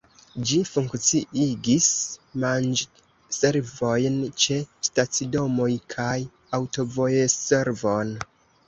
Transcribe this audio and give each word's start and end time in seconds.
Ĝi 0.51 0.55
funkciigis 0.69 1.89
manĝservojn 2.45 4.19
ĉe 4.47 4.59
stacidomoj 4.89 5.71
kaj 5.97 6.19
aŭtovojservon. 6.61 8.19